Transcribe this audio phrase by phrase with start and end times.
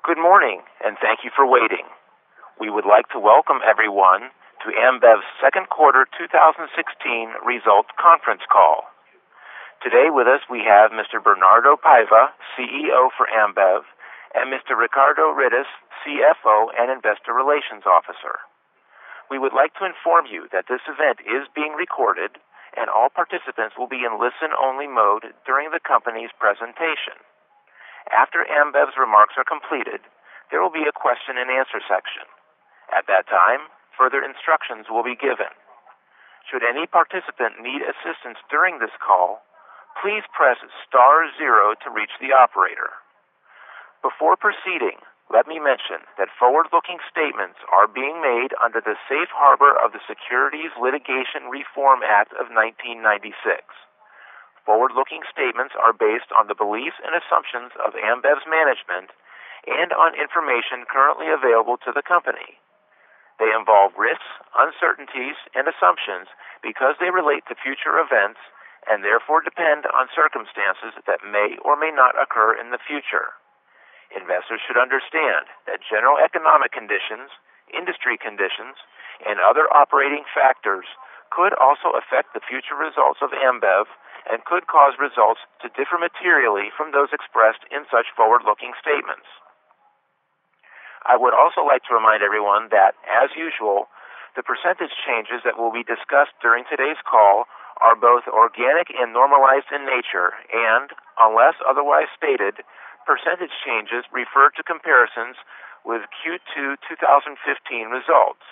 [0.00, 1.84] Good morning, and thank you for waiting.
[2.56, 4.32] We would like to welcome everyone
[4.64, 6.72] to Ambev's second quarter 2016
[7.44, 8.88] results conference call.
[9.84, 11.20] Today with us, we have Mr.
[11.20, 13.84] Bernardo Paiva, CEO for Ambev,
[14.32, 14.72] and Mr.
[14.72, 15.68] Ricardo Rittes,
[16.00, 18.40] CFO and Investor Relations Officer.
[19.28, 22.40] We would like to inform you that this event is being recorded,
[22.72, 27.20] and all participants will be in listen-only mode during the company's presentation.
[28.08, 30.00] After Ambev's remarks are completed,
[30.50, 32.24] there will be a question and answer section.
[32.90, 35.52] At that time, further instructions will be given.
[36.48, 39.44] Should any participant need assistance during this call,
[40.00, 42.90] please press star zero to reach the operator.
[44.02, 44.98] Before proceeding,
[45.30, 50.02] let me mention that forward-looking statements are being made under the safe harbor of the
[50.08, 52.50] Securities Litigation Reform Act of
[54.66, 54.68] 1995.
[54.68, 59.12] Forward-looking statements are based on the beliefs and assumptions of Ambev's management
[59.66, 62.60] and on information currently available to the company.
[63.40, 64.26] They involve risks,
[64.56, 66.28] uncertainties, and assumptions
[66.60, 68.40] because they relate to future events
[68.88, 73.36] and therefore depend on circumstances that may or may not occur in the future.
[74.12, 77.32] Investors should understand that general economic conditions,
[77.72, 78.76] industry conditions,
[79.24, 80.88] and other operating factors
[81.30, 83.86] could also affect the future results of Ambev
[84.28, 89.26] and could cause results to differ materially from those expressed in such forward-looking statements.
[91.06, 93.88] I would also like to remind everyone that, as usual,
[94.36, 97.48] the percentage changes that will be discussed during today's call
[97.80, 102.60] are both organic and normalized in nature, and unless otherwise stated,
[103.08, 105.40] percentage changes refer to comparisons
[105.84, 108.44] with Q2 2015 results.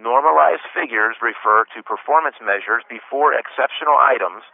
[0.00, 4.46] Normalized figures refer to performance measures before exceptional items,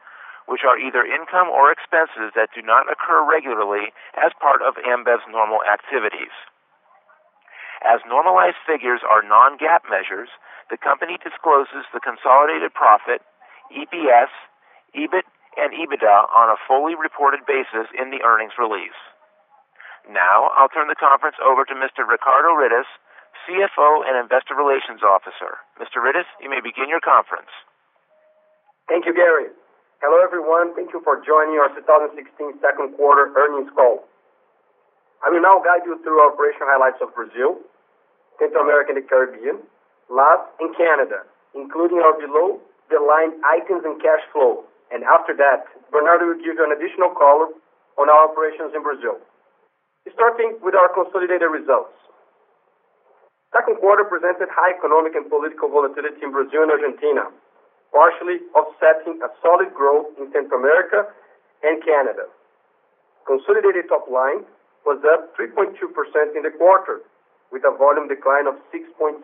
[0.47, 5.25] which are either income or expenses that do not occur regularly as part of Ambev's
[5.29, 6.33] normal activities.
[7.85, 10.33] As normalized figures are non-GAAP measures,
[10.73, 13.21] the company discloses the consolidated profit,
[13.73, 14.33] EPS,
[14.97, 18.97] EBIT, and EBITDA on a fully reported basis in the earnings release.
[20.09, 22.05] Now, I'll turn the conference over to Mr.
[22.05, 22.89] Ricardo Rittes,
[23.45, 25.61] CFO and Investor Relations Officer.
[25.81, 26.01] Mr.
[26.01, 27.53] Rittes, you may begin your conference.
[28.89, 29.49] Thank you, Gary.
[30.05, 30.77] Hello, everyone.
[30.77, 32.13] Thank you for joining our 2016
[32.61, 34.05] second quarter earnings call.
[35.25, 37.65] I will now guide you through our operational highlights of Brazil,
[38.37, 39.65] Central America and the Caribbean,
[40.13, 41.25] LAS, and Canada,
[41.57, 44.69] including our below-the-line items and cash flow.
[44.93, 47.57] And after that, Bernardo will give you an additional color
[47.97, 49.17] on our operations in Brazil.
[50.13, 51.97] Starting with our consolidated results.
[53.57, 57.33] Second quarter presented high economic and political volatility in Brazil and Argentina,
[57.95, 61.07] partially offsetting a solid growth in Central America
[61.63, 62.27] and Canada.
[63.23, 64.43] Consolidated top line
[64.83, 65.79] was up 3.2%
[66.35, 67.01] in the quarter,
[67.55, 69.23] with a volume decline of 6.7%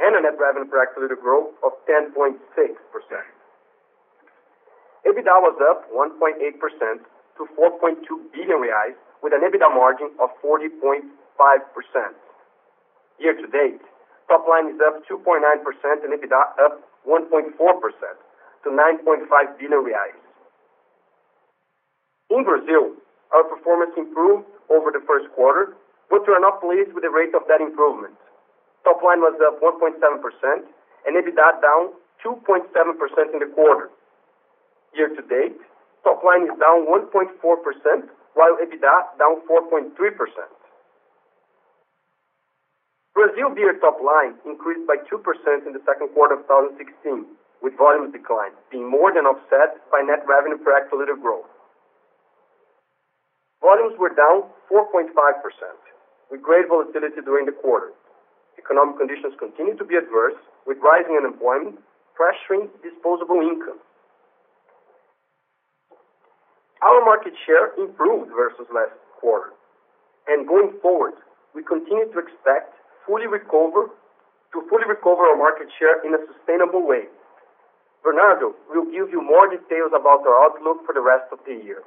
[0.00, 2.34] and a net revenue per hectoliter growth of 10.6%.
[5.06, 6.34] EBITDA was up 1.8%
[7.38, 11.04] to 4.2 billion reais, with an EBITDA margin of 40.5%.
[13.20, 13.80] Year to date,
[14.28, 15.40] top line is up 2.9%
[16.04, 20.14] and EBITDA up 1.4% to 9.5 billion reais.
[22.30, 22.94] In Brazil,
[23.34, 25.74] our performance improved over the first quarter,
[26.08, 28.14] but we are not pleased with the rate of that improvement.
[28.86, 31.90] Top line was up 1.7% and EBITDA down
[32.22, 32.70] 2.7%
[33.34, 33.90] in the quarter.
[34.94, 35.58] Year to date,
[36.04, 37.34] top line is down 1.4%,
[38.34, 39.90] while EBITDA down 4.3%.
[43.20, 45.20] Brazil beer top line increased by 2%
[45.68, 47.28] in the second quarter of 2016,
[47.60, 51.44] with volume decline being more than offset by net revenue per hectoliter growth.
[53.60, 55.12] Volumes were down 4.5%,
[56.32, 57.92] with great volatility during the quarter.
[58.56, 61.76] Economic conditions continue to be adverse, with rising unemployment
[62.16, 63.84] pressuring disposable income.
[66.80, 69.52] Our market share improved versus last quarter.
[70.24, 71.20] And going forward,
[71.52, 72.79] we continue to expect
[73.10, 73.90] fully recover
[74.54, 77.10] to fully recover our market share in a sustainable way.
[78.06, 81.82] Bernardo will give you more details about our outlook for the rest of the year.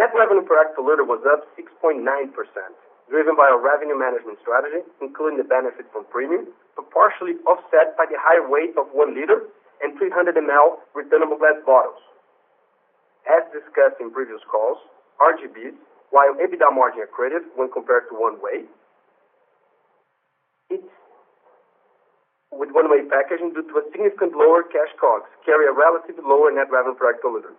[0.00, 2.00] Net revenue per hectoliter was up 6.9%,
[3.12, 8.08] driven by our revenue management strategy, including the benefit from premium, but partially offset by
[8.08, 9.52] the higher weight of one liter
[9.84, 12.00] and 300 ml returnable glass bottles.
[13.28, 14.80] As discussed in previous calls,
[15.20, 15.76] RGBs,
[16.12, 18.68] while EBITDA margin accretive when compared to one-way,
[20.72, 20.88] It's
[22.52, 26.72] with one-way packaging due to a significant lower cash COGS, carry a relatively lower net
[26.72, 27.52] revenue per hectoliter.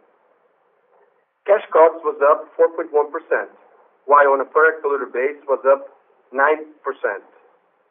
[1.46, 2.90] Cash COGS was up 4.1%,
[4.06, 5.94] while on a per hectoliter base was up
[6.34, 6.66] 9%,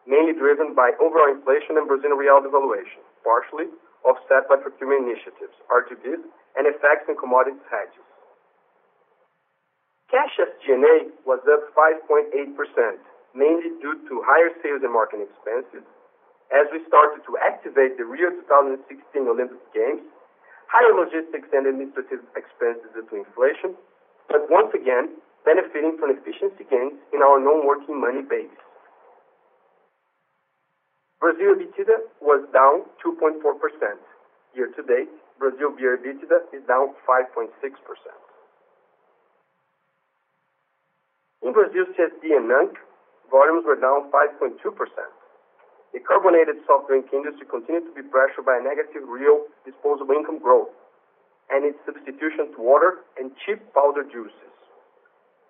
[0.06, 3.70] mainly driven by overall inflation and Brazilian real devaluation, partially
[4.02, 6.22] offset by procurement initiatives, RGBs,
[6.58, 8.11] and effects in commodities hedges.
[10.12, 12.28] Cash SG&A was up 5.8%,
[13.32, 15.88] mainly due to higher sales and marketing expenses
[16.52, 18.84] as we started to activate the Rio 2016
[19.24, 20.04] Olympic Games,
[20.68, 23.72] higher logistics and administrative expenses due to inflation,
[24.28, 25.16] but once again,
[25.48, 28.52] benefiting from efficiency gains in our non-working money base.
[31.24, 33.40] Brazil EBITDA was down 2.4%.
[34.52, 35.08] Year to date,
[35.40, 37.48] Brazil beer EBITDA is down 5.6%.
[41.42, 42.78] In Brazil CSD and NANC,
[43.30, 44.62] volumes were down 5.2%.
[45.92, 50.38] The carbonated soft drink industry continued to be pressured by a negative real disposable income
[50.38, 50.70] growth
[51.50, 54.54] and its substitution to water and cheap powder juices.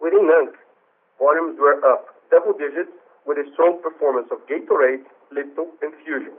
[0.00, 0.56] Within NANC,
[1.20, 2.90] volumes were up double digits
[3.28, 6.34] with a strong performance of Gatorade, Lipton, and Fusion.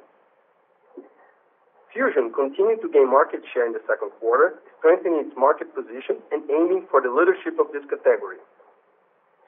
[1.93, 6.41] Fusion continued to gain market share in the second quarter, strengthening its market position and
[6.49, 8.41] aiming for the leadership of this category.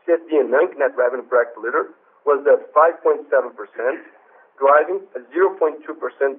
[0.06, 3.26] CSD and NANC net revenue per hectoliter was up 5.7%,
[4.58, 5.82] driving a 0.2%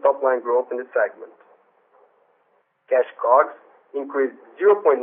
[0.02, 1.34] top-line growth in the segment.
[2.88, 3.54] Cash COGS
[3.94, 5.02] increased 0.9%,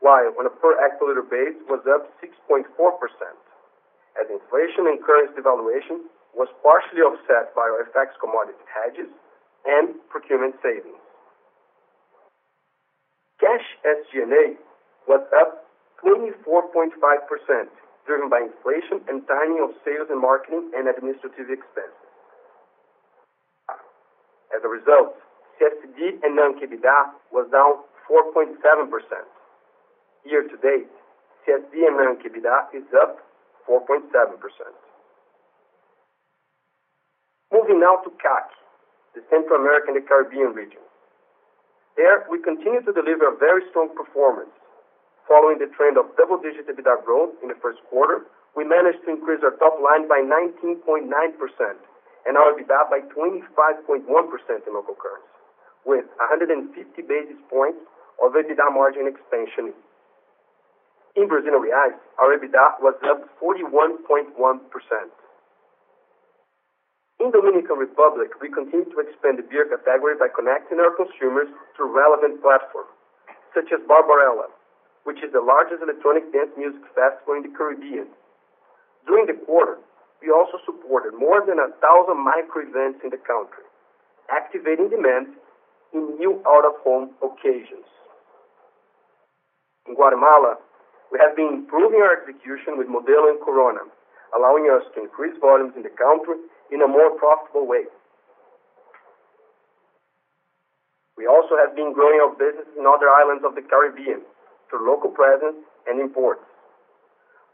[0.00, 2.66] while on a per hectoliter base was up 6.4%,
[4.18, 9.10] as inflation and currency devaluation was partially offset by our FX commodity hedges
[9.66, 10.98] and procurement savings.
[13.38, 14.54] Cash SG&A
[15.06, 15.61] was up
[16.02, 16.98] 24.5%,
[18.06, 22.10] driven by inflation and timing of sales and marketing and administrative expenses.
[24.52, 25.16] As a result,
[25.56, 28.58] CSD and NANC EBITDA was down 4.7%.
[30.26, 30.90] Year to date,
[31.46, 33.18] CSD and NANC EBITDA is up
[33.68, 34.10] 4.7%.
[37.52, 38.48] Moving now to CAC,
[39.14, 40.80] the Central America and the Caribbean region.
[41.96, 44.56] There, we continue to deliver a very strong performance.
[45.28, 48.26] Following the trend of double-digit EBITDA growth in the first quarter,
[48.56, 54.74] we managed to increase our top line by 19.9% and our EBITDA by 25.1% in
[54.74, 55.38] local currency,
[55.86, 56.66] with 150
[57.06, 57.78] basis points
[58.22, 59.72] of EBITDA margin expansion.
[61.14, 64.32] In Brazilian reais, our EBITDA was up 41.1%.
[67.20, 71.46] In Dominican Republic, we continue to expand the beer category by connecting our consumers
[71.76, 72.90] through relevant platforms
[73.54, 74.48] such as Barbarella,
[75.04, 78.06] which is the largest electronic dance music festival in the Caribbean.
[79.06, 79.78] During the quarter,
[80.22, 83.66] we also supported more than a 1,000 micro events in the country,
[84.30, 85.34] activating demand
[85.90, 87.86] in new out-of-home occasions.
[89.90, 90.62] In Guatemala,
[91.10, 93.82] we have been improving our execution with Modelo and Corona,
[94.30, 96.38] allowing us to increase volumes in the country
[96.70, 97.90] in a more profitable way.
[101.18, 104.22] We also have been growing our business in other islands of the Caribbean
[104.72, 106.40] through local presence and imports.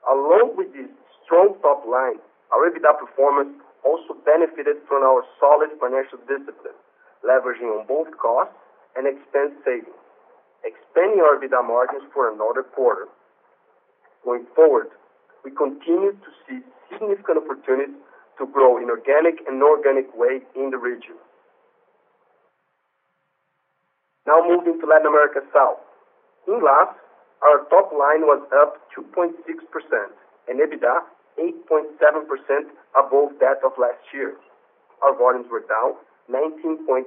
[0.06, 0.86] Along with this
[1.26, 2.22] strong top line,
[2.54, 6.78] our EBITDA performance also benefited from our solid financial discipline,
[7.26, 8.54] leveraging on both costs
[8.94, 9.98] and expense savings,
[10.62, 13.10] expanding our EBITDA margins for another quarter.
[14.24, 14.94] Going forward,
[15.44, 17.98] we continue to see significant opportunities
[18.38, 21.18] to grow in organic and inorganic way in the region.
[24.26, 25.80] Now moving to Latin America South.
[26.46, 26.94] In LAS,
[27.42, 29.34] our top line was up 2.6%
[30.48, 30.94] and EBITDA
[31.38, 31.94] 8.7%
[32.98, 34.34] above that of last year.
[35.02, 35.94] Our volumes were down
[36.26, 37.06] 19.8%,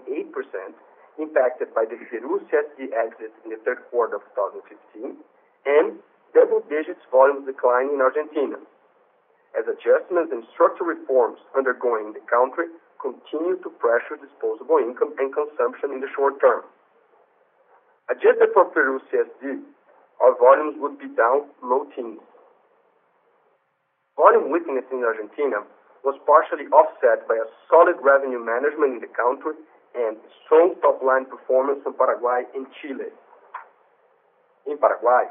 [1.19, 5.19] impacted by the Peru CSD exit in the third quarter of 2015
[5.67, 5.99] and
[6.33, 8.55] double-digit volume decline in Argentina,
[9.53, 12.71] as adjustments and structural reforms undergoing in the country
[13.03, 16.63] continue to pressure disposable income and consumption in the short term.
[18.09, 19.59] Adjusted for Peru CSD,
[20.21, 22.21] our volumes would be down low teens.
[24.15, 25.65] Volume weakness in Argentina
[26.05, 29.57] was partially offset by a solid revenue management in the country
[29.95, 33.09] and strong top-line performance in Paraguay and Chile.
[34.69, 35.25] In Paraguay,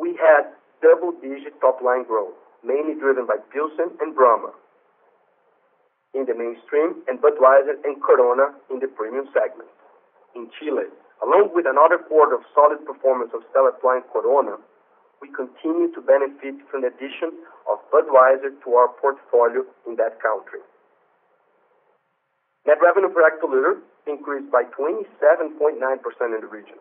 [0.00, 2.34] we had double-digit top-line growth,
[2.64, 4.52] mainly driven by Pilsen and Brahma
[6.14, 9.68] in the mainstream and Budweiser and Corona in the premium segment.
[10.34, 10.88] In Chile,
[11.22, 14.58] along with another quarter of solid performance of Stella Artois and Corona,
[15.22, 17.30] we continue to benefit from the addition
[17.70, 20.58] of Budweiser to our portfolio in that country.
[22.66, 26.78] Net revenue per hectoliter increased by 27.9% in the region,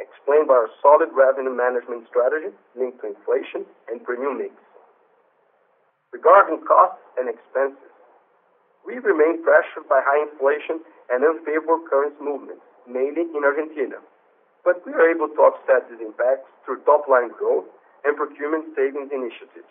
[0.00, 4.56] explained by our solid revenue management strategy linked to inflation and premium mix.
[6.12, 7.92] Regarding costs and expenses,
[8.86, 10.80] we remain pressured by high inflation
[11.12, 13.98] and unfavorable currency movements, mainly in Argentina.
[14.64, 17.68] But we are able to offset these impacts through top-line growth
[18.04, 19.68] and procurement savings initiatives,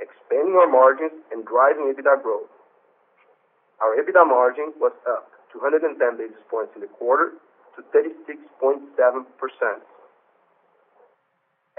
[0.00, 2.52] expanding our margins and driving EBITDA growth.
[3.80, 7.40] Our EBITDA margin was up 210 basis points in the quarter
[7.76, 8.84] to 36.7%.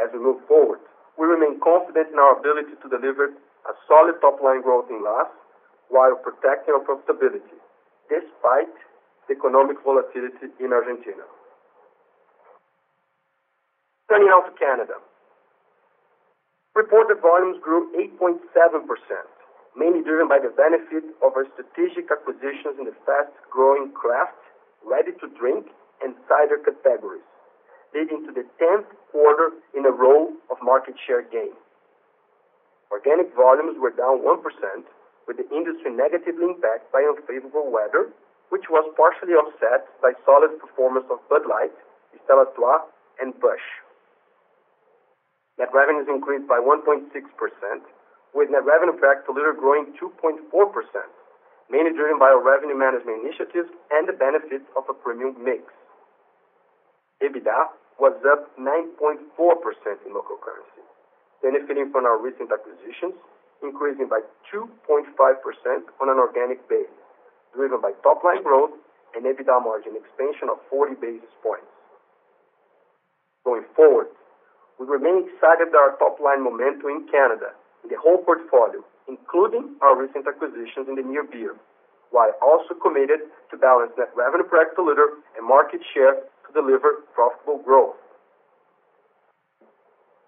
[0.02, 0.82] As we move forward,
[1.18, 3.32] we remain confident in our ability to deliver
[3.66, 5.30] a solid top-line growth in LAS
[5.90, 7.62] while protecting our profitability
[8.10, 8.74] despite
[9.30, 11.26] economic volatility in Argentina.
[14.10, 15.02] Turning now to Canada.
[16.76, 17.90] Reported volumes grew
[18.20, 18.84] 8.7%,
[19.76, 24.38] mainly driven by the benefit of our strategic acquisitions in the fast-growing craft,
[24.84, 25.72] ready-to-drink,
[26.04, 27.24] and cider categories,
[27.96, 31.56] leading to the 10th quarter in a row of market share gain.
[32.92, 34.38] Organic volumes were down 1%,
[35.28, 38.14] with the industry negatively impacted by unfavorable weather,
[38.50, 41.74] which was partially offset by solid performance of Bud Light,
[42.24, 42.86] Stella Artois,
[43.20, 43.64] and Busch.
[45.58, 47.08] Net revenues increased by 1.6%,
[48.36, 50.44] with net revenue per hectoliter growing 2.4%,
[51.72, 55.64] mainly driven by our revenue management initiatives and the benefits of a premium mix.
[57.24, 59.24] EBITDA was up 9.4%
[60.04, 60.84] in local currency,
[61.42, 63.16] benefiting from our recent acquisitions,
[63.64, 64.20] increasing by
[64.52, 65.08] 2.5%
[66.04, 67.05] on an organic basis,
[67.56, 68.76] driven by top-line growth
[69.16, 71.72] and EBITDA margin expansion of 40 basis points.
[73.48, 74.12] Going forward,
[74.80, 79.96] we remain excited by our top-line momentum in Canada in the whole portfolio, including our
[79.96, 81.56] recent acquisitions in the near beer,
[82.12, 87.64] while also committed to balance net revenue per hectoliter and market share to deliver profitable
[87.64, 87.96] growth.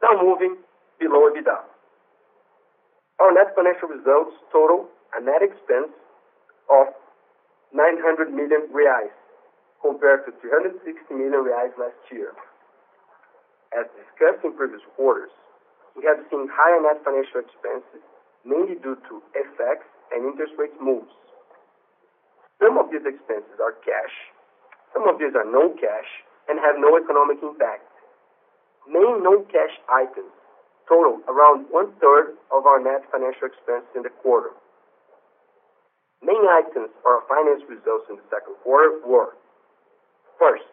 [0.01, 0.55] Now moving
[0.99, 1.59] below EBITDA.
[3.19, 5.89] Our net financial results total a net expense
[6.69, 6.93] of
[7.73, 9.11] 900 million reais
[9.81, 10.83] compared to 360
[11.13, 12.33] million reais last year.
[13.75, 15.31] As discussed in previous quarters,
[15.95, 18.03] we have seen higher net financial expenses,
[18.45, 19.83] mainly due to FX
[20.15, 21.11] and interest rate moves.
[22.63, 24.15] Some of these expenses are cash,
[24.93, 26.09] some of these are non-cash
[26.47, 27.85] and have no economic impact.
[28.87, 30.31] Main non-cash items
[30.87, 34.55] total around one-third of our net financial expense in the quarter.
[36.21, 39.37] Main items for our finance results in the second quarter were,
[40.39, 40.65] first,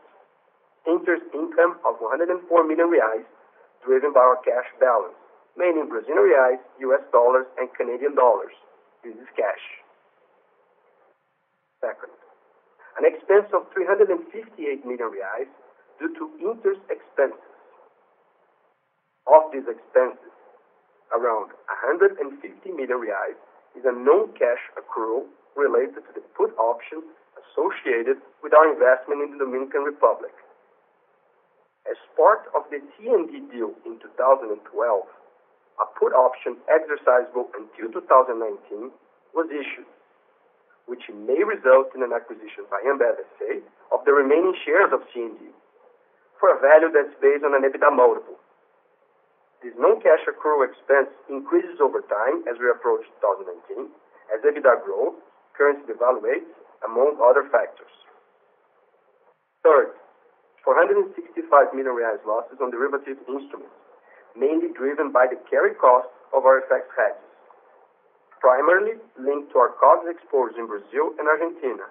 [0.89, 3.25] interest income of 104 million reais,
[3.85, 5.17] driven by our cash balance,
[5.57, 8.57] mainly in Brazilian reais, US dollars, and Canadian dollars.
[9.05, 9.65] This is cash.
[11.85, 12.17] Second,
[12.97, 14.25] an expense of 358
[14.89, 15.49] million reais
[16.01, 17.53] due to interest expenses.
[19.29, 20.33] Of these expenses,
[21.13, 22.33] around 150
[22.73, 23.37] million reais
[23.75, 25.27] is a non-cash accrual
[25.57, 27.03] related to the put option
[27.39, 30.35] associated with our investment in the Dominican Republic.
[31.87, 38.91] As part of the T&D deal in 2012, a put option exercisable until 2019
[39.35, 39.91] was issued,
[40.87, 43.61] which may result in an acquisition by Ambev S.A.
[43.91, 45.51] of the remaining shares of T&D
[46.39, 48.39] for a value that's based on an EBITDA multiple.
[49.65, 53.89] This non-cash accrual expense increases over time as we approach 2019,
[54.29, 55.17] as EBITDA growth
[55.57, 56.53] currency devaluates,
[56.85, 57.89] among other factors.
[59.65, 59.97] Third,
[60.69, 61.17] 465
[61.73, 63.73] million reais losses on derivative instruments,
[64.37, 67.33] mainly driven by the carry cost of our FX hedges,
[68.45, 71.89] primarily linked to our COGS exposure in Brazil and Argentina,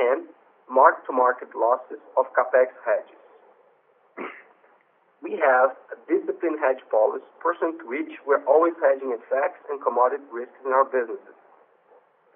[0.00, 0.24] and
[0.72, 3.19] mark-to-market losses of CapEx hedges.
[5.20, 10.24] We have a disciplined hedge policy pursuant to which we're always hedging FX and commodity
[10.32, 11.36] risks in our businesses.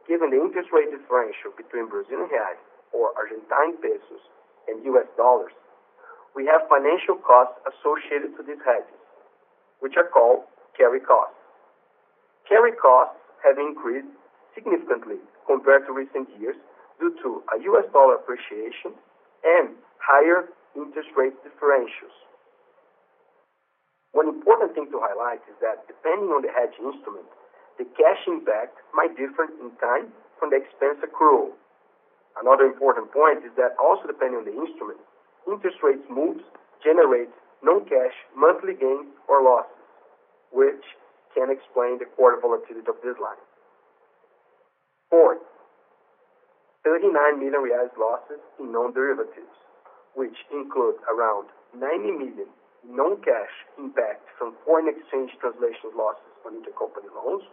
[0.05, 2.61] Given the interest rate differential between Brazilian reais
[2.93, 4.21] or Argentine pesos
[4.69, 5.57] and US dollars,
[6.37, 9.01] we have financial costs associated to these hedges,
[9.81, 10.45] which are called
[10.77, 11.41] carry costs.
[12.45, 14.13] Carry costs have increased
[14.53, 16.57] significantly compared to recent years
[17.01, 18.93] due to a US dollar appreciation
[19.45, 19.73] and
[20.05, 22.13] higher interest rate differentials.
[24.15, 27.27] One important thing to highlight is that depending on the hedge instrument,
[27.83, 31.51] the cash impact might differ in time from the expense accrual.
[32.39, 35.03] Another important point is that also depending on the instrument,
[35.51, 36.47] interest rates moves
[36.87, 37.31] generate
[37.67, 39.83] non-cash monthly gains or losses,
[40.55, 40.87] which
[41.35, 43.43] can explain the quarter volatility of this line.
[45.11, 45.43] Fourth,
[46.87, 47.11] 39
[47.43, 49.59] million reais losses in non-derivatives,
[50.15, 52.47] which include around 90 million
[52.89, 57.45] non-cash impact from foreign exchange translation losses on intercompany loans,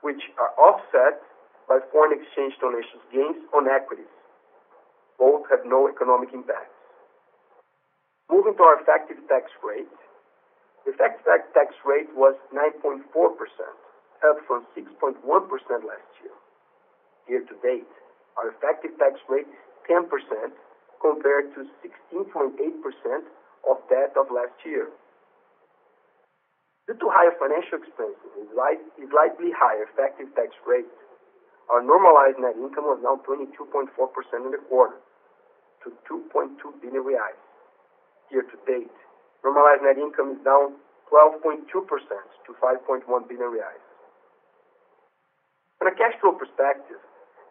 [0.00, 1.20] which are offset
[1.68, 4.10] by foreign exchange translation gains on equities.
[5.18, 6.74] Both have no economic impacts.
[8.30, 9.88] Moving to our effective tax rate.
[10.84, 16.36] The effective tax rate was 9.4%, up from 6.1% last year.
[17.28, 17.88] Year to date,
[18.36, 20.08] our effective tax rate is 10%
[21.00, 21.64] compared to
[22.12, 22.56] 16.8%
[23.68, 24.88] of that of last year.
[26.86, 30.88] Due to higher financial expenses and slightly higher effective tax rate,
[31.72, 33.88] our normalized net income was down 22.4%
[34.44, 35.00] in the quarter
[35.80, 37.40] to 2.2 billion reais.
[38.28, 38.92] Year to date,
[39.40, 40.76] normalized net income is down
[41.08, 43.84] 12.2% to 5.1 billion reais.
[45.80, 47.00] From a cash flow perspective,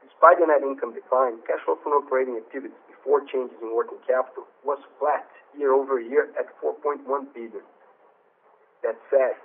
[0.05, 4.47] despite the net income decline, cash flow from operating activities before changes in working capital
[4.63, 5.27] was flat
[5.59, 7.03] year-over-year at 4.1
[7.35, 7.67] billion.
[8.79, 9.35] That said,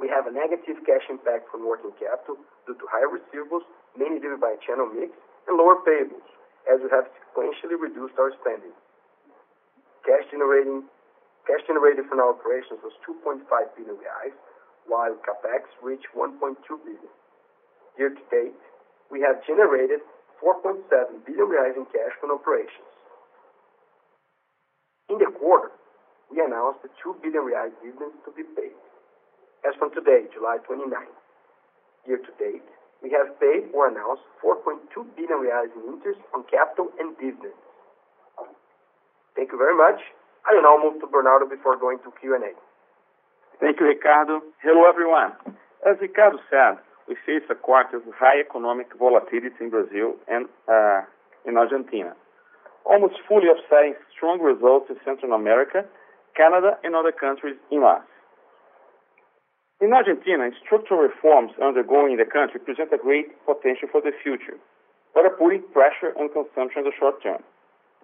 [0.00, 3.68] we have a negative cash impact from working capital due to higher receivables,
[4.00, 5.12] mainly driven by channel mix
[5.44, 6.24] and lower payables,
[6.64, 8.72] as we have sequentially reduced our spending.
[10.08, 10.88] Cash generating
[11.44, 13.44] cash generated from our operations was 2.5
[13.76, 14.32] billion reais,
[14.88, 17.12] while CapEx reached 1.2 billion.
[18.00, 18.56] Year to date,
[19.12, 20.00] we have generated
[20.40, 20.80] 4.7
[21.28, 22.91] billion reais in cash from operations.
[25.12, 25.68] In the quarter,
[26.32, 28.72] we announced the 2 billion reais dividend to be paid
[29.68, 31.20] as from today, July 29th.
[32.08, 32.64] Year to date,
[33.04, 37.60] we have paid or announced 4.2 billion reais in interest on capital and dividends.
[39.36, 40.00] Thank you very much.
[40.48, 42.56] I will now move to Bernardo before going to Q&A.
[43.60, 44.40] Thank you, Ricardo.
[44.64, 45.32] Hello, everyone.
[45.86, 51.02] As Ricardo said, we face a quarter of high economic volatility in Brazil and uh,
[51.46, 52.14] in Argentina,
[52.84, 55.84] almost fully offsetting strong results in Central America,
[56.36, 58.02] Canada, and other countries in LAS.
[59.80, 64.54] In Argentina, structural reforms undergoing in the country present a great potential for the future,
[65.14, 67.42] but are putting pressure on consumption in the short term.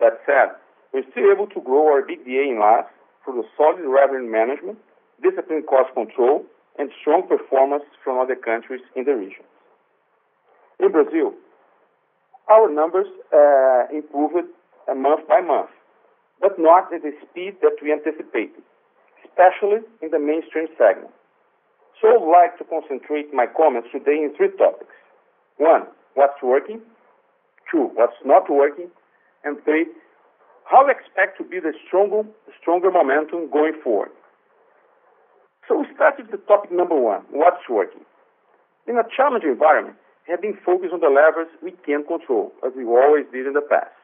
[0.00, 0.59] That said,
[0.92, 2.87] we're still able to grow our EBITDA in LAS
[3.24, 4.79] through the solid revenue management,
[5.22, 6.44] disciplined cost control,
[6.79, 9.44] and strong performance from other countries in the region.
[10.81, 11.35] In Brazil,
[12.48, 14.48] our numbers uh, improved
[14.94, 15.70] month by month,
[16.40, 18.62] but not at the speed that we anticipated,
[19.24, 21.12] especially in the mainstream segment.
[22.01, 24.94] So I would like to concentrate my comments today in three topics.
[25.59, 26.81] One, what's working?
[27.70, 28.88] Two, what's not working?
[29.44, 29.87] And Three,
[30.64, 34.11] how we expect to build a stronger momentum going forward.
[35.66, 38.03] So we start with the topic number one, what's working?
[38.87, 39.96] In a challenging environment,
[40.40, 43.97] been focused on the levers we can control, as we always did in the past.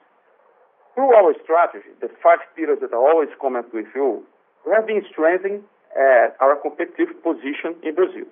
[0.95, 4.23] Through our strategy, the five pillars that I always comment with you,
[4.65, 5.67] we have been strengthening
[5.99, 8.31] uh, our competitive position in Brazil.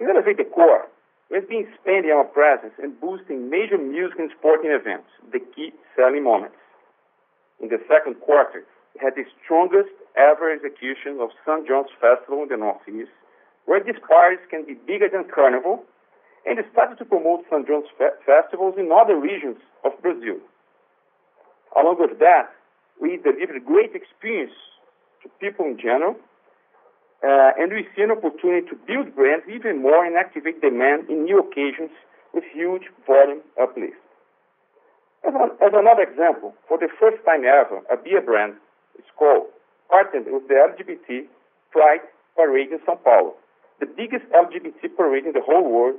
[0.00, 0.90] In Elevate the Core,
[1.30, 6.24] we've been expanding our presence and boosting major music and sporting events, the key selling
[6.24, 6.58] moments.
[7.62, 12.50] In the second quarter, we had the strongest ever execution of São João's Festival in
[12.50, 13.14] the Northeast,
[13.66, 15.86] where these parties can be bigger than Carnival,
[16.44, 17.86] and started to promote São João's
[18.26, 20.42] festivals in other regions of Brazil.
[21.78, 22.52] Along with that,
[23.00, 24.52] we delivered great experience
[25.22, 26.16] to people in general,
[27.22, 31.24] uh, and we see an opportunity to build brands even more and activate demand in
[31.24, 31.90] new occasions
[32.34, 33.96] with huge volume uplift.
[35.24, 38.54] As another example, for the first time ever, a beer brand,
[39.06, 39.46] Skol,
[39.88, 41.26] partnered with the LGBT
[41.70, 42.00] Pride
[42.34, 43.34] Parade in São Paulo,
[43.78, 45.96] the biggest LGBT parade in the whole world,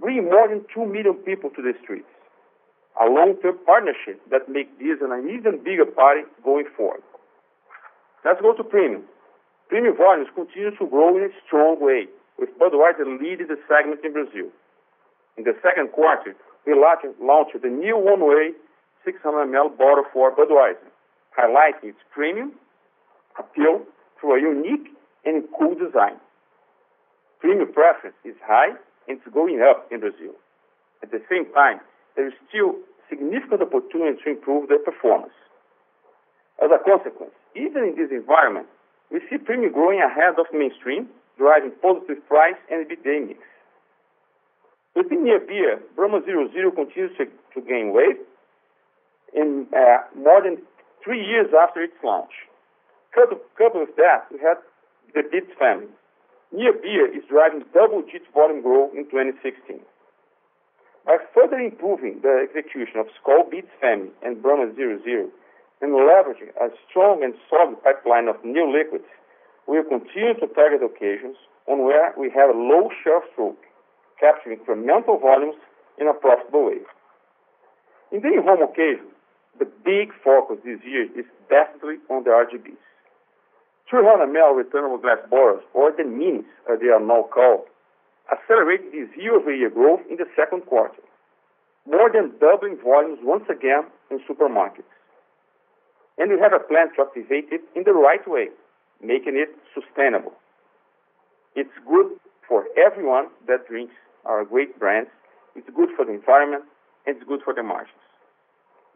[0.00, 2.08] bringing more than 2 million people to the streets.
[3.02, 7.02] A long-term partnership that makes this an even bigger party going forward.
[8.24, 9.02] Let's go to premium.
[9.68, 12.06] Premium volumes continue to grow in a strong way,
[12.38, 14.46] with Budweiser leading the segment in Brazil.
[15.36, 18.52] In the second quarter, we launched the new one-way
[19.04, 20.86] 600 ml bottle for Budweiser,
[21.34, 22.52] highlighting its premium
[23.36, 23.82] appeal
[24.20, 26.20] through a unique and cool design.
[27.40, 28.76] Premium preference is high
[29.08, 30.38] and it's going up in Brazil.
[31.02, 31.80] At the same time,
[32.14, 32.76] there is still
[33.12, 35.36] significant opportunity to improve their performance.
[36.64, 38.66] As a consequence, even in this environment,
[39.12, 43.40] we see premium growing ahead of mainstream, driving positive price and EBITDA mix.
[44.96, 48.20] Within near beer, Brahma 0,0% continues to gain weight
[49.34, 50.64] in uh, more than
[51.04, 52.32] three years after its launch.
[53.12, 53.40] Coupled
[53.88, 54.58] with that, we have
[55.14, 55.88] the Beats family.
[56.52, 59.80] Near beer is driving double-digit volume growth in 2016.
[61.04, 65.30] By further improving the execution of Skol Beats family and Brahma 0,0%,
[65.82, 69.04] and leveraging a strong and solid pipeline of new liquids,
[69.66, 71.36] we will continue to target occasions
[71.66, 73.58] on where we have a low of throat,
[74.20, 75.56] capturing incremental volumes
[75.98, 76.78] in a profitable way.
[78.12, 79.10] In the in-home occasion,
[79.58, 82.78] the big focus this year is definitely on the RGBs.
[83.90, 87.66] 300 ml returnable glass bottles, or the minis as they are now called,
[88.30, 91.02] accelerated this year-over-year growth in the second quarter,
[91.88, 94.86] more than doubling volumes once again in supermarkets.
[96.18, 98.48] And we have a plan to activate it in the right way,
[99.02, 100.32] making it sustainable.
[101.56, 102.12] It's good
[102.46, 105.10] for everyone that drinks our great brands,
[105.56, 106.64] it's good for the environment,
[107.06, 107.98] and it's good for the margins.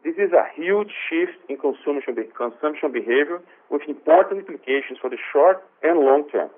[0.04, 5.98] This is a huge shift in consumption behavior with important implications for the short and
[5.98, 6.50] long term.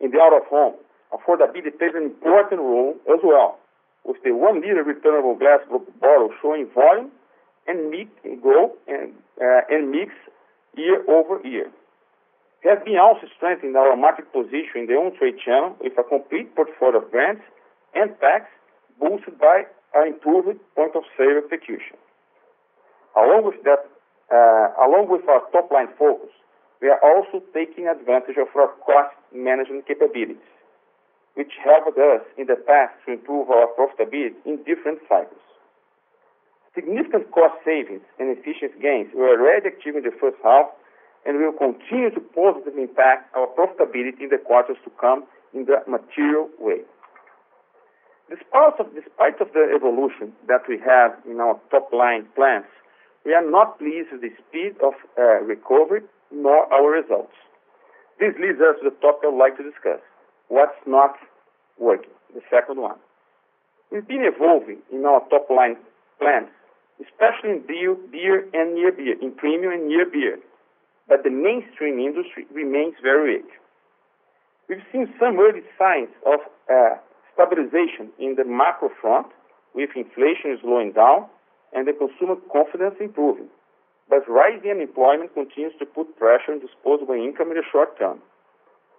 [0.00, 0.74] In the out-of-home,
[1.12, 3.58] affordability plays an important role as well,
[4.04, 5.60] with the 1-liter returnable glass
[6.00, 7.10] bottle showing volume
[7.66, 8.10] and mix
[8.42, 10.12] growth and mix
[10.76, 11.70] year-over-year.
[12.64, 16.54] We have been also strengthening our market position in the on-trade channel with a complete
[16.54, 17.42] portfolio of brands
[17.94, 18.50] and packs
[19.00, 21.98] boosted by our improved point-of-sale execution.
[23.16, 23.84] Along with that
[24.32, 26.30] uh along with our top-line focus,
[26.80, 30.40] we are also taking advantage of our cost management capabilities,
[31.34, 35.40] which helped us in the past to improve our profitability in different cycles.
[36.74, 40.66] Significant cost savings and efficiency gains were already achieved in the first half
[41.24, 45.88] and will continue to positively impact our profitability in the quarters to come in a
[45.88, 46.80] material way.
[48.28, 52.64] Despite of the evolution that we have in our top-line plans,
[53.24, 56.00] we are not pleased with the speed of uh, recovery
[56.32, 57.36] nor our results.
[58.18, 60.00] This leads us to the topic I'd like to discuss,
[60.48, 61.14] what's not
[61.78, 62.96] working, the second one.
[63.90, 65.76] We've been evolving in our top-line
[66.18, 66.48] plans,
[67.00, 70.38] especially in beer and near beer, in premium and near beer,
[71.08, 73.50] but the mainstream industry remains very weak.
[74.68, 76.40] We've seen some early signs of
[76.72, 76.96] uh,
[77.34, 79.26] stabilization in the macro front,
[79.74, 81.26] with inflation slowing down
[81.72, 83.48] and the consumer confidence improving.
[84.08, 88.18] But rising unemployment continues to put pressure on disposable income in the short term.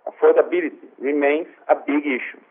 [0.08, 2.42] Affordability remains a big issue.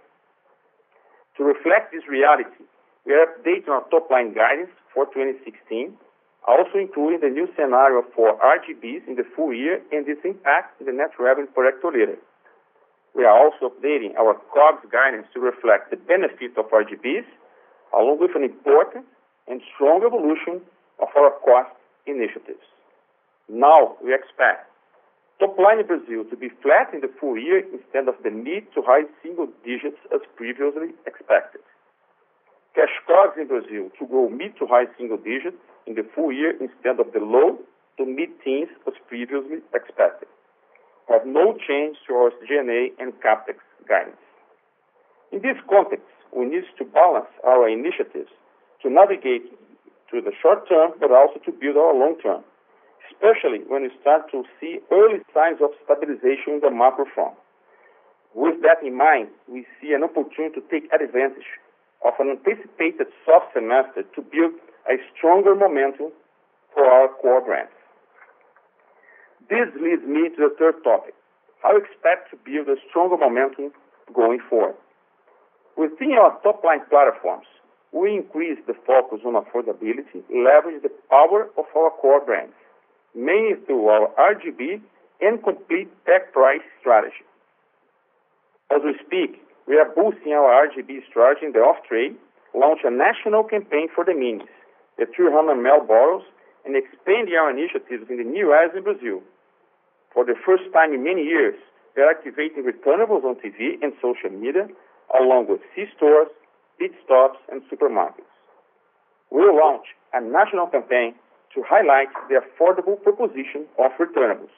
[1.37, 2.65] To reflect this reality,
[3.07, 5.97] we are updating our top-line guidance for 2016,
[6.47, 10.87] also including the new scenario for RGBs in the full year and its impact in
[10.87, 12.17] the net revenue per hectoliter.
[13.15, 17.29] We are also updating our COGS guidance to reflect the benefit of RGBs,
[17.93, 19.05] along with an important
[19.49, 20.63] and strong evolution
[21.01, 22.65] of our cost initiatives.
[23.49, 24.72] Now we expect
[25.43, 28.63] top line in Brazil to be flat in the full year instead of the mid
[28.79, 31.59] to high single digits as previously expected.
[32.79, 35.59] Cash COGS in Brazil to grow mid to high single digits
[35.91, 37.59] in the full year instead of the low
[37.99, 40.31] to mid-teens as previously expected.
[41.11, 43.59] Have no change to our G&A and CapEx
[43.91, 44.23] guidance.
[45.33, 48.31] In this context, we need to balance our initiatives
[48.83, 49.51] to navigate
[50.09, 52.45] through the short term, but also to build our long term,
[53.23, 57.39] especially when we start to see early signs of stabilization in the macro front.
[58.35, 61.47] With that in mind, we see an opportunity to take advantage
[62.03, 64.59] of an anticipated soft semester to build
[64.91, 66.11] a stronger momentum
[66.75, 67.71] for our core brands.
[69.49, 71.15] This leads me to the third topic,
[71.63, 73.71] how we expect to build a stronger momentum
[74.11, 74.75] going forward.
[75.77, 77.47] Within our top-line platforms,
[77.93, 82.55] we increase the focus on affordability, leverage the power of our core brands,
[83.15, 84.81] mainly through our RGB
[85.21, 87.25] and complete pack price strategy.
[88.75, 92.17] As we speak, we are boosting our RGB strategy in the off-trade,
[92.55, 94.49] launch a national campaign for the minis,
[94.99, 96.25] the 300 ml bottles,
[96.65, 99.23] and expanding our initiatives in the new areas in Brazil.
[100.15, 101.55] For the first time in many years,
[101.97, 104.69] we are activating returnables on TV and social media,
[105.13, 106.29] along with C-stores,
[106.79, 108.29] pit stops, and supermarkets.
[109.31, 111.15] We will launch a national campaign
[111.55, 114.55] to highlight the affordable proposition of returnables.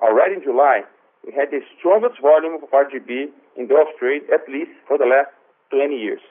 [0.00, 0.82] Already in July,
[1.26, 5.30] we had the strongest volume of RGB in the off-trade, at least for the last
[5.70, 6.22] 20 years.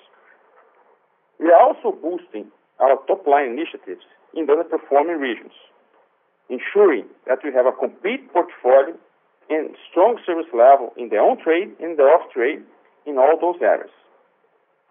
[1.40, 5.54] We are also boosting our top-line initiatives in the underperforming regions,
[6.50, 8.96] ensuring that we have a complete portfolio
[9.50, 12.64] and strong service level in the on-trade and the off-trade
[13.06, 13.92] in all those areas.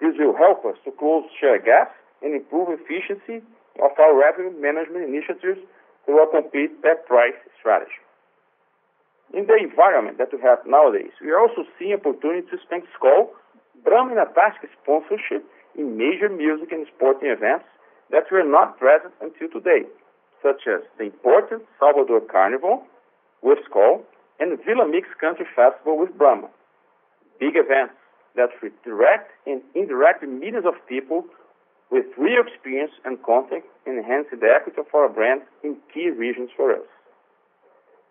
[0.01, 3.45] This will help us to close share gaps and improve efficiency
[3.83, 5.61] of our revenue management initiatives
[6.05, 8.01] through a complete pack price strategy.
[9.35, 12.85] In the environment that we have nowadays, we are also seeing opportunities to expand
[13.85, 17.67] Brahma and Antarctica sponsorship in major music and sporting events
[18.11, 19.83] that were not present until today,
[20.43, 22.85] such as the important Salvador Carnival
[23.43, 24.03] with Skol
[24.39, 26.49] and Villa Mix Country Festival with Brahma.
[27.41, 27.95] Big events
[28.37, 31.25] that reach direct and indirect millions of people
[31.91, 36.73] with real experience and content, enhancing the equity of our brand in key regions for
[36.73, 36.87] us.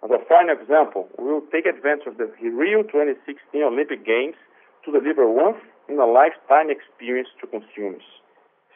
[0.04, 4.36] As a final example, we will take advantage of the Rio 2016 Olympic Games
[4.86, 5.58] to deliver once
[5.90, 8.06] in a lifetime experience to consumers,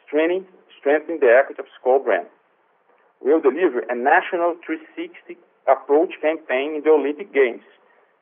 [0.06, 0.46] strengthening,
[0.78, 2.26] strengthening the equity of Skol brand.
[3.22, 7.62] We will deliver a national 360 approach campaign in the Olympic Games,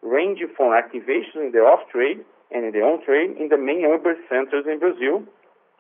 [0.03, 4.65] ranging from activation in the off-trade and in the on-trade in the main urban centers
[4.67, 5.25] in Brazil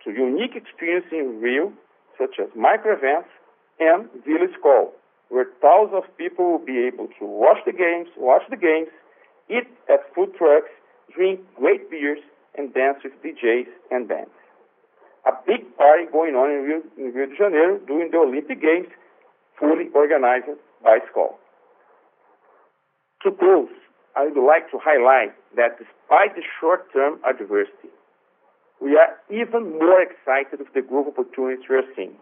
[0.08, 1.72] to unique experience in Rio,
[2.16, 3.28] such as micro events
[3.78, 4.88] and Villa Skol,
[5.28, 8.88] where thousands of people will be able to watch the games, watch the games,
[9.50, 10.72] eat at food trucks,
[11.14, 12.18] drink great beers,
[12.56, 14.32] and dance with DJs and bands.
[15.26, 18.88] A big party going on in Rio, in Rio de Janeiro during the Olympic Games,
[19.60, 20.48] fully organized
[20.82, 21.36] by Skol.
[23.24, 23.68] To close,
[24.16, 27.92] I would like to highlight that despite the short-term adversity,
[28.80, 32.14] we are even more excited with the growth opportunities we are seeing.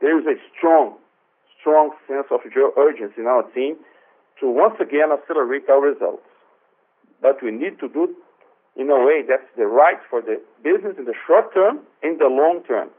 [0.00, 0.94] There is a strong,
[1.60, 2.40] strong sense of
[2.76, 3.76] urgency in our team
[4.40, 6.22] to once again accelerate our results.
[7.20, 8.14] But we need to do it
[8.76, 12.28] in a way that's the right for the business in the short term and the
[12.28, 12.90] long term.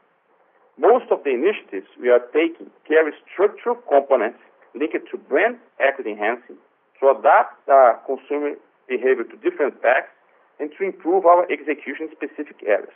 [0.77, 4.39] Most of the initiatives we are taking carry structural components
[4.73, 6.57] linked to brand equity enhancing,
[6.99, 8.53] to adapt our consumer
[8.89, 10.09] behavior to different packs,
[10.59, 12.93] and to improve our execution in specific areas.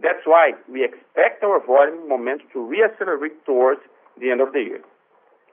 [0.00, 3.80] That's why we expect our volume momentum to reaccelerate towards
[4.20, 4.82] the end of the year.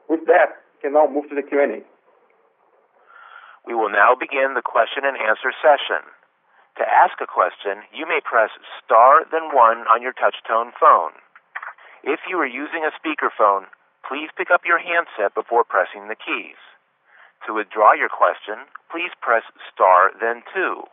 [0.10, 1.82] With that, we can now move to the Q&A.
[3.66, 6.06] We will now begin the question and answer session.
[6.78, 8.52] To ask a question, you may press
[8.84, 11.18] star then one on your touch-tone phone.
[12.04, 13.66] If you are using a speakerphone,
[14.06, 16.60] please pick up your handset before pressing the keys.
[17.48, 20.84] To withdraw your question, please press star then two.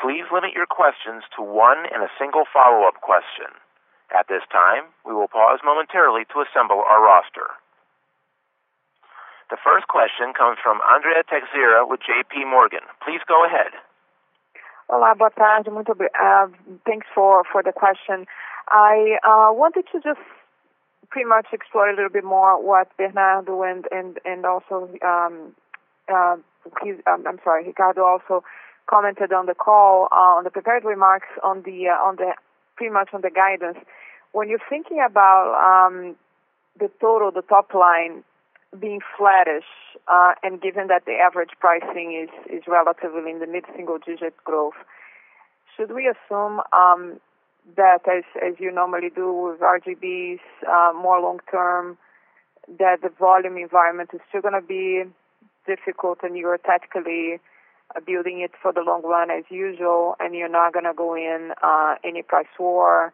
[0.00, 3.54] Please limit your questions to one and a single follow-up question.
[4.10, 7.56] At this time, we will pause momentarily to assemble our roster.
[9.50, 12.84] The first question comes from Andrea Teixeira with JP Morgan.
[13.04, 13.72] Please go ahead.
[14.90, 15.70] Olá, boa tarde.
[15.70, 15.94] Muito
[16.84, 18.26] thanks for the question.
[18.68, 20.20] I uh, wanted to just
[21.10, 25.54] pretty much explore a little bit more what Bernardo and also um,
[26.08, 26.36] uh,
[27.06, 28.44] um, I'm sorry, Ricardo also
[28.86, 32.34] commented on the call uh, on the prepared remarks on the uh, on the
[32.76, 33.78] pretty much on the guidance.
[34.32, 36.16] When you're thinking about um,
[36.78, 38.24] the total, the top line
[38.78, 39.68] being flattish,
[40.08, 44.74] uh, and given that the average pricing is is relatively in the mid-single digit growth,
[45.76, 47.20] should we assume um,
[47.76, 51.96] that as as you normally do with RGBs, uh, more long term,
[52.78, 55.04] that the volume environment is still going to be
[55.66, 57.40] difficult and you're tactically
[58.06, 61.52] building it for the long run as usual, and you're not going to go in
[61.62, 63.12] uh, any price war.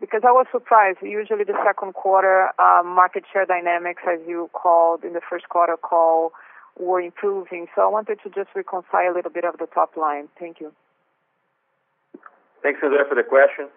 [0.00, 0.98] Because I was surprised.
[1.02, 5.76] Usually, the second quarter uh, market share dynamics, as you called in the first quarter
[5.76, 6.32] call,
[6.78, 7.66] were improving.
[7.74, 10.28] So I wanted to just reconcile a little bit of the top line.
[10.38, 10.72] Thank you.
[12.62, 13.68] Thanks, Andrea, for the question.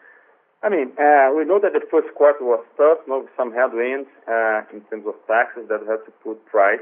[0.63, 4.09] I mean, uh, we know that the first quarter was tough, you know, some headwinds
[4.27, 6.81] uh, in terms of taxes that had to put price,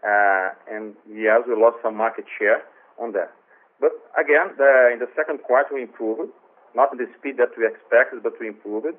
[0.00, 2.64] uh, and yes, we lost some market share
[3.00, 3.32] on that.
[3.80, 6.32] But again, the, in the second quarter, we improved,
[6.74, 8.94] not in the speed that we expected, but we improved,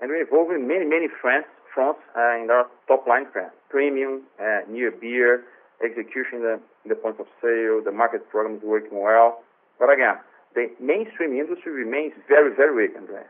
[0.00, 4.22] and we evolved in many, many fronts, fronts uh, in our top line trend: premium,
[4.38, 5.44] uh, near beer,
[5.82, 9.42] execution in the, in the point of sale, the market program is working well.
[9.78, 10.18] But again,
[10.54, 13.26] the mainstream industry remains very, very weak, Andrea.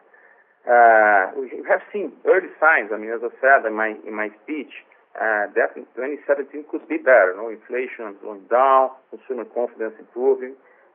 [0.64, 2.90] Uh, we have seen early signs.
[2.92, 4.72] I mean, as I said in my in my speech,
[5.14, 7.34] uh, that 2017 could be better.
[7.36, 10.54] No inflation going down, consumer confidence improving,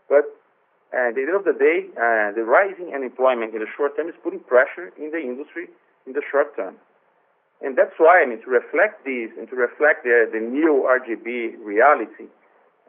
[0.09, 0.27] but
[0.91, 4.15] at the end of the day, uh, the rising unemployment in the short term is
[4.23, 5.69] putting pressure in the industry
[6.07, 6.75] in the short term.
[7.61, 11.59] And that's why, I mean, to reflect this and to reflect the, the new RGB
[11.63, 12.31] reality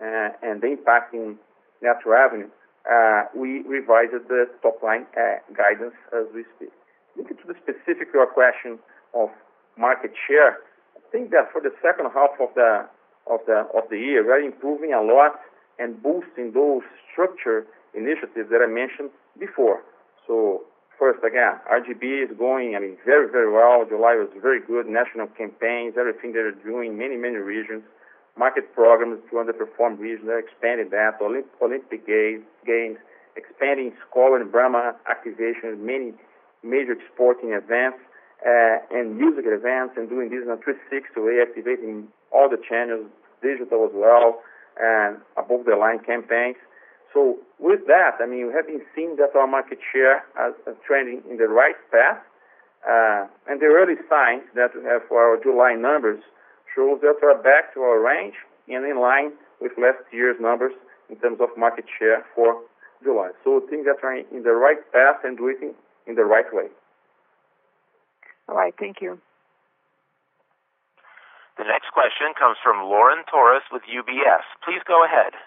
[0.00, 1.36] uh, and the impact in
[1.82, 2.48] net revenue,
[2.90, 6.72] uh, we revised the top line uh, guidance as we speak.
[7.16, 8.78] Looking to the specific question
[9.12, 9.28] of
[9.76, 10.58] market share,
[11.12, 12.86] think that for the second half of the
[13.26, 15.40] of the of the year, we are improving a lot
[15.78, 19.82] and boosting those structure initiatives that I mentioned before.
[20.26, 20.62] So
[20.98, 23.84] first, again, RGB is going, I mean, very, very well.
[23.88, 24.86] July was very good.
[24.86, 27.82] National campaigns, everything they're doing, many, many regions
[28.36, 30.26] market programs to underperform regions.
[30.26, 31.20] They're expanding that.
[31.20, 32.96] Olymp- Olympic games,
[33.36, 36.14] expanding Skol and Brahma activation, many
[36.62, 37.98] major sporting events,
[38.44, 43.06] and music events and doing this in a 360 way, activating all the channels,
[43.42, 44.40] digital as well,
[44.80, 46.56] and above the line campaigns.
[47.12, 50.24] So with that, I mean, we have been seeing that our market share
[50.68, 52.22] is trending in the right path.
[52.86, 56.22] uh, And the early signs that we have for our July numbers
[56.74, 58.36] shows that we're back to our range
[58.68, 60.72] and in line with last year's numbers
[61.10, 62.62] in terms of market share for
[63.02, 63.30] July.
[63.44, 65.74] So things are trying in the right path and doing
[66.06, 66.68] in the right way.
[68.50, 68.74] All right.
[68.74, 69.22] Thank you.
[71.56, 74.42] The next question comes from Lauren Torres with UBS.
[74.66, 75.38] Please go ahead.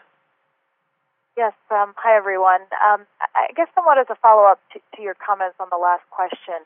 [1.35, 1.51] Yes.
[1.67, 2.63] Um, hi, everyone.
[2.79, 3.03] Um,
[3.35, 6.63] I guess somewhat as a follow-up to your comments on the last question.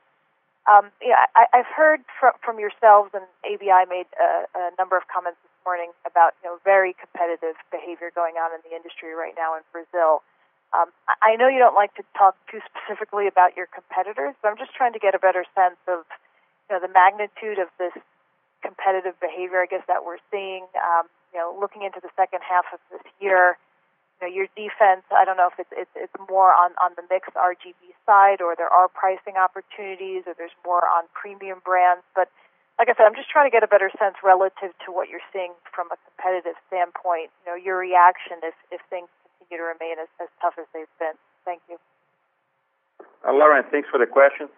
[0.67, 2.03] Um, yeah, I've heard
[2.43, 6.91] from yourselves, and ABI made a number of comments this morning about, you know, very
[6.99, 10.27] competitive behavior going on in the industry right now in Brazil.
[10.75, 14.75] I know you don't like to talk too specifically about your competitors, but I'm just
[14.75, 16.03] trying to get a better sense of,
[16.67, 17.95] you know, the magnitude of this
[18.61, 22.67] competitive behavior, I guess, that we're seeing, um, you know, looking into the second half
[22.75, 23.55] of this year.
[24.19, 27.05] You know, your defense, I don't know if it's it's it's more on on the
[27.05, 32.01] mixed RGB side or there are pricing opportunities or there's more on premium brands.
[32.17, 32.33] But
[32.81, 35.23] like I said, I'm just trying to get a better sense relative to what you're
[35.29, 39.05] seeing from a competitive standpoint, you know, your reaction if if things
[39.37, 41.13] continue to remain as as tough as they've been.
[41.45, 41.77] Thank you.
[43.21, 44.49] Uh, Lauren, thanks for the question.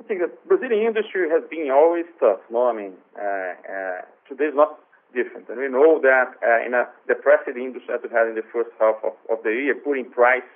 [0.00, 2.40] I think the Brazilian industry has been always tough.
[2.50, 4.78] No, I mean, uh, uh, today is not
[5.14, 5.48] different.
[5.48, 8.70] And we know that uh, in a depressed industry that we had in the first
[8.78, 10.46] half of of the year, putting price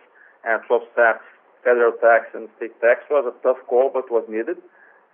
[0.44, 1.24] and plus tax,
[1.64, 4.58] federal tax and state tax was a tough call, but was needed.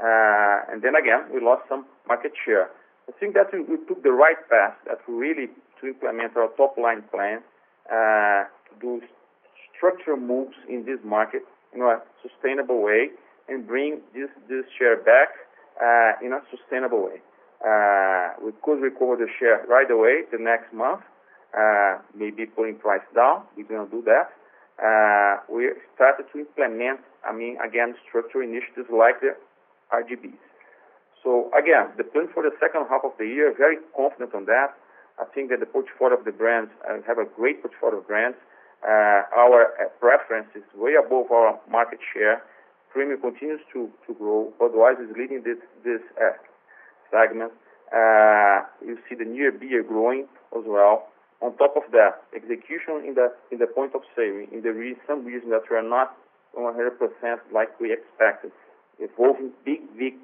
[0.02, 2.68] Uh, and then again, we lost some market share.
[3.08, 5.48] I think that we took the right path that we really
[5.80, 7.40] to implement our top line plan,
[7.86, 9.00] uh, to do
[9.76, 13.10] structural moves in this market in a sustainable way
[13.48, 15.28] and bring this this share back
[15.76, 17.20] uh, in a sustainable way.
[17.64, 21.00] Uh, we could recover the share right away the next month,
[21.56, 23.42] uh, maybe putting price down.
[23.56, 24.32] We're gonna do that.
[25.48, 29.36] We started to implement, I mean, again, structural initiatives like the
[29.92, 30.42] RGBs.
[31.22, 34.74] So again, the plan for the second half of the year, very confident on that.
[35.18, 38.36] I think that the portfolio of the brands uh, have a great portfolio of brands.
[38.84, 42.42] Our uh, preference is way above our market share.
[42.96, 44.54] Premium continues to to grow.
[44.58, 46.32] Budweiser is leading this this uh,
[47.12, 47.52] segment.
[47.92, 50.24] Uh, you see the near beer growing
[50.56, 51.04] as well.
[51.42, 54.72] On top of that, execution in the in the point of sale in the
[55.06, 56.16] some regions that were not
[56.56, 56.96] 100%
[57.52, 58.50] like we expected,
[58.98, 60.14] evolving big big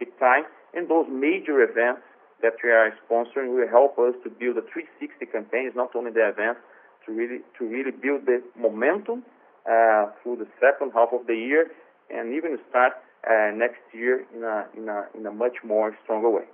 [0.00, 0.48] big time.
[0.72, 2.00] And those major events
[2.40, 6.32] that we are sponsoring will help us to build a 360 campaigns, not only the
[6.32, 6.64] events,
[7.04, 9.20] to really to really build the momentum
[9.68, 11.68] uh, through the second half of the year
[12.12, 12.92] and even start
[13.28, 16.44] uh, next year in a in, a, in a much more stronger way.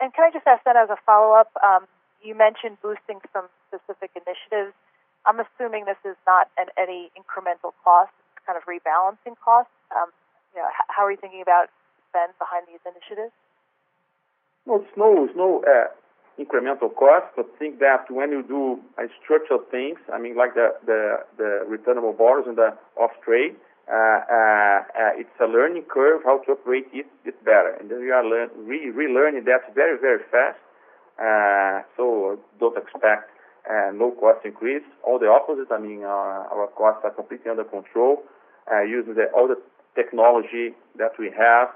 [0.00, 1.88] And can I just ask that as a follow-up, um,
[2.22, 4.76] you mentioned boosting some specific initiatives.
[5.24, 9.72] I'm assuming this is not at any incremental cost, it's kind of rebalancing costs.
[9.96, 10.12] Um,
[10.54, 11.72] you know, how are you thinking about
[12.08, 13.32] spend behind these initiatives?
[14.66, 15.64] Well, it's no
[16.38, 18.62] incremental cost, but think that when you do
[19.22, 23.54] structural things, I mean, like the the returnable bottles and the off-trade,
[23.90, 27.08] uh, uh, uh, it's a learning curve how to operate it
[27.44, 27.72] better.
[27.80, 30.60] And then we are relearning that very, very fast.
[31.18, 32.04] Uh so
[32.60, 33.26] don't expect
[34.02, 34.86] no cost increase.
[35.02, 35.70] All the opposite.
[35.74, 36.00] I mean,
[36.54, 38.22] our costs are completely under control,
[38.86, 39.58] using all the
[40.00, 40.66] technology
[41.00, 41.66] that we have